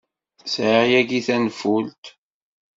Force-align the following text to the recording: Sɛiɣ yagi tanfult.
Sɛiɣ 0.53 0.83
yagi 0.91 1.19
tanfult. 1.27 2.03